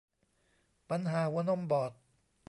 [0.89, 1.91] ปัญหาหัวนมบอด